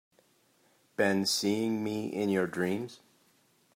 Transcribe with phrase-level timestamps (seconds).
[0.95, 3.01] Been seeing me in your dreams?